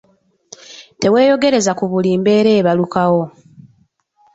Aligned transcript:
Teweeyogereza 0.99 1.71
ku 1.79 1.85
buli 1.91 2.09
mbeera 2.19 2.51
ebalukawo. 2.59 3.23